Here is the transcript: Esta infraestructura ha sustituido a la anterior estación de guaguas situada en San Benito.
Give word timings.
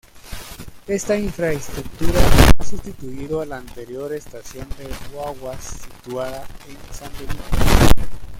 Esta 0.87 1.15
infraestructura 1.15 2.19
ha 2.57 2.63
sustituido 2.63 3.39
a 3.39 3.45
la 3.45 3.57
anterior 3.57 4.11
estación 4.13 4.67
de 4.79 4.89
guaguas 5.13 5.77
situada 5.93 6.43
en 6.67 6.91
San 6.95 7.11
Benito. 7.13 7.43